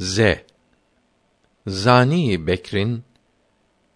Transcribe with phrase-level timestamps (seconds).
[0.00, 0.20] Z
[1.66, 3.02] Zani Bekrin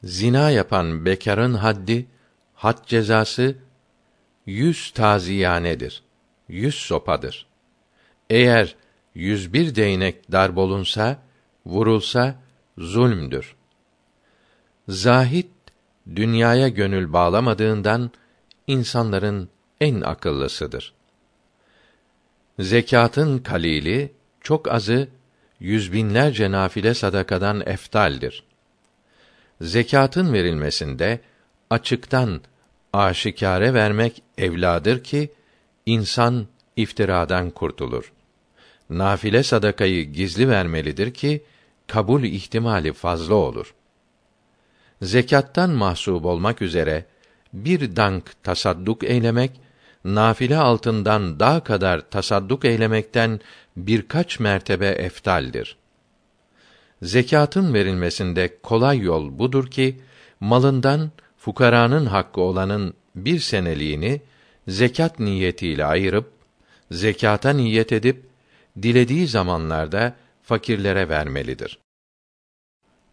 [0.02, 2.06] zina yapan bekarın haddi
[2.54, 3.56] had cezası
[4.46, 6.02] yüz taziyanedir.
[6.48, 7.46] Yüz sopadır.
[8.30, 8.76] Eğer
[9.14, 11.18] yüz bir değnek darbolunsa,
[11.66, 12.34] vurulsa
[12.78, 13.56] zulmdür.
[14.88, 15.48] Zahid
[16.16, 18.10] dünyaya gönül bağlamadığından
[18.66, 19.48] insanların
[19.80, 20.94] en akıllısıdır.
[22.58, 25.08] Zekatın kalili çok azı
[25.64, 28.42] yüz binlerce nafile sadakadan eftaldir.
[29.60, 31.20] Zekatın verilmesinde
[31.70, 32.40] açıktan
[32.92, 35.32] aşikare vermek evladır ki
[35.86, 38.12] insan iftiradan kurtulur.
[38.90, 41.42] Nafile sadakayı gizli vermelidir ki
[41.86, 43.74] kabul ihtimali fazla olur.
[45.02, 47.04] Zekattan mahsub olmak üzere
[47.52, 49.50] bir dank tasadduk eylemek
[50.04, 53.40] nafile altından daha kadar tasadduk eylemekten
[53.76, 55.76] birkaç mertebe eftaldir.
[57.02, 60.00] Zekatın verilmesinde kolay yol budur ki
[60.40, 64.20] malından fukaranın hakkı olanın bir seneliğini
[64.68, 66.30] zekat niyetiyle ayırıp
[66.90, 68.26] zekata niyet edip
[68.82, 71.78] dilediği zamanlarda fakirlere vermelidir.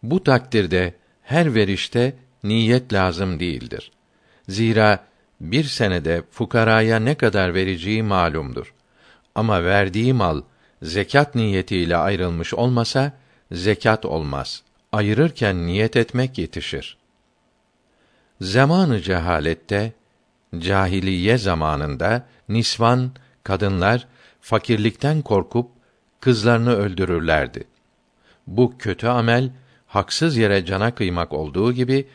[0.02, 3.92] Bu takdirde her verişte niyet lazım değildir.
[4.48, 5.11] Zira
[5.42, 8.74] bir senede fukaraya ne kadar vereceği malumdur.
[9.34, 10.42] Ama verdiği mal
[10.82, 13.12] zekat niyetiyle ayrılmış olmasa
[13.52, 14.62] zekat olmaz.
[14.92, 16.96] Ayırırken niyet etmek yetişir.
[18.40, 19.92] Zamanı cehalette
[20.58, 23.10] cahiliye zamanında nisvan
[23.44, 24.06] kadınlar
[24.40, 25.70] fakirlikten korkup
[26.20, 27.64] kızlarını öldürürlerdi.
[28.46, 29.50] Bu kötü amel
[29.86, 32.08] haksız yere cana kıymak olduğu gibi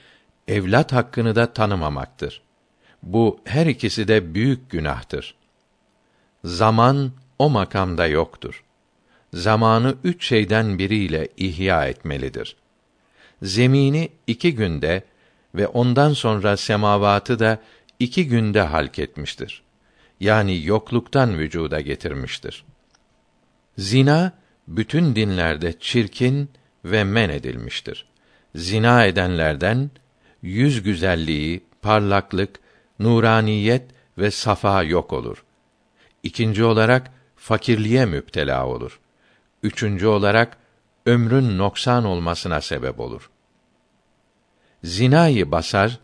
[0.47, 2.46] evlat hakkını da tanımamaktır.
[3.03, 5.35] Bu her ikisi de büyük günahtır.
[6.43, 8.63] Zaman o makamda yoktur.
[9.33, 12.55] Zamanı üç şeyden biriyle ihya etmelidir.
[13.41, 15.03] Zemini iki günde
[15.55, 17.59] ve ondan sonra semavatı da
[17.99, 19.63] iki günde halk etmiştir.
[20.19, 22.65] Yani yokluktan vücuda getirmiştir.
[23.77, 24.31] Zina
[24.67, 26.49] bütün dinlerde çirkin
[26.85, 28.05] ve men edilmiştir.
[28.55, 29.91] Zina edenlerden
[30.41, 32.59] yüz güzelliği, parlaklık,
[32.99, 35.43] nuraniyet ve safa yok olur.
[36.23, 38.99] İkinci olarak fakirliğe müptela olur.
[39.63, 40.57] Üçüncü olarak
[41.05, 43.29] ömrün noksan olmasına sebep olur.
[44.83, 45.99] Zinayı basar,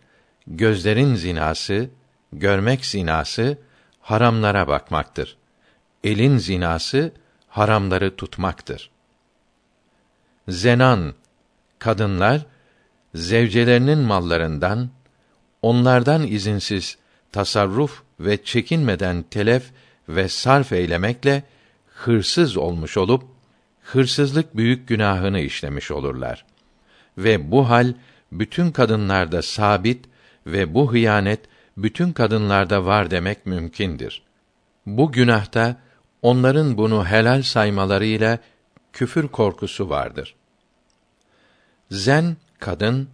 [0.48, 1.90] gözlerin zinası,
[2.34, 3.58] görmek zinası
[4.02, 5.38] haramlara bakmaktır.
[6.04, 7.12] Elin zinası
[7.48, 8.92] haramları tutmaktır.
[10.48, 11.14] Zenan
[11.80, 12.46] kadınlar
[13.16, 14.90] zevcelerinin mallarından
[15.64, 16.98] onlardan izinsiz
[17.32, 19.64] tasarruf ve çekinmeden telef
[20.10, 21.44] ve sarf eylemekle
[21.86, 23.24] hırsız olmuş olup
[23.82, 26.46] hırsızlık büyük günahını işlemiş olurlar.
[27.18, 27.94] Ve bu hal
[28.32, 30.06] bütün kadınlarda sabit
[30.48, 31.40] ve bu hıyanet
[31.78, 34.22] bütün kadınlarda var demek mümkündür.
[34.86, 35.76] Bu günahta
[36.22, 38.40] onların bunu helal saymalarıyla
[38.94, 40.36] küfür korkusu vardır.
[41.92, 43.10] Zen kadın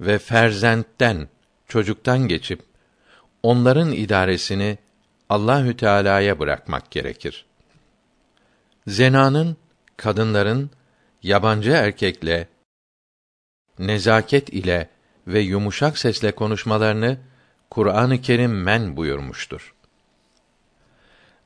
[0.00, 1.28] ve ferzentten
[1.72, 2.60] çocuktan geçip
[3.42, 4.78] onların idaresini
[5.28, 7.46] Allahü Teala'ya bırakmak gerekir.
[8.86, 9.56] Zenanın
[9.96, 10.70] kadınların
[11.22, 12.48] yabancı erkekle
[13.78, 14.88] nezaket ile
[15.26, 17.18] ve yumuşak sesle konuşmalarını
[17.70, 19.74] Kur'an-ı Kerim men buyurmuştur.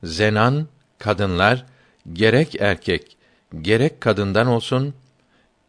[0.03, 0.67] Zenan
[0.99, 1.65] kadınlar
[2.13, 3.17] gerek erkek
[3.61, 4.93] gerek kadından olsun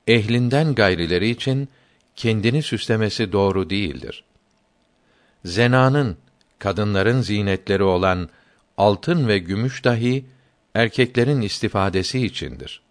[0.06, 1.68] ehlinden gayrileri için
[2.16, 4.24] kendini süslemesi doğru değildir.
[5.44, 6.16] Zenanın
[6.58, 8.28] kadınların zinetleri olan
[8.76, 10.24] altın ve gümüş dahi
[10.74, 12.82] erkeklerin istifadesi içindir.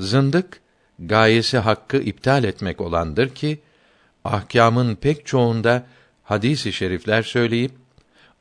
[0.00, 0.60] Zındık
[0.98, 3.60] gayesi hakkı iptal etmek olandır ki
[4.24, 5.86] ahkamın pek çoğunda
[6.24, 7.72] hadis-i şerifler söyleyip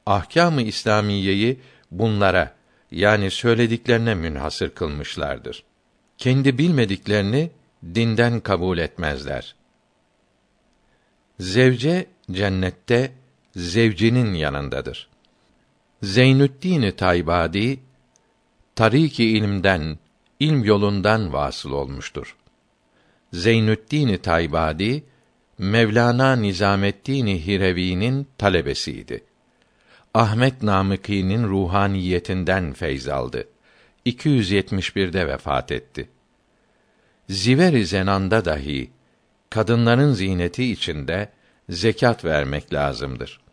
[0.06, 1.60] ahkâm-ı İslamiyeyi
[1.92, 2.56] bunlara
[2.92, 5.64] yani söylediklerine münhasır kılmışlardır.
[6.18, 7.52] Kendi bilmediklerini
[7.96, 9.56] dinden kabul etmezler.
[11.40, 13.12] Zevce cennette
[13.56, 15.10] zevcinin yanındadır.
[16.04, 17.80] Zeynüddin Taybadi
[18.76, 19.98] tariki ilimden,
[20.40, 22.36] ilm yolundan vasıl olmuştur.
[23.34, 25.04] Zeynüddin Taybadi
[25.58, 29.24] Mevlana Nizameddin Hirevi'nin talebesiydi.
[30.14, 33.48] Ahmet Namıki'nin ruhaniyetinden feyz aldı.
[34.06, 36.10] 271'de vefat etti.
[37.30, 38.90] Ziver-i Zenan'da dahi
[39.50, 41.30] kadınların zineti içinde
[41.70, 43.45] zekat vermek lazımdır.